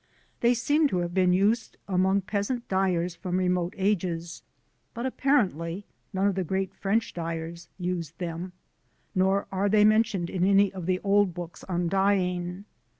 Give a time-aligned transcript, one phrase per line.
[0.39, 4.41] They seem to have been used among peasant dyers from remote ages,
[4.95, 8.53] but apparently none of the great French dyers used them,
[9.13, 12.65] nor are they mentioned in any of the old books on dyeing.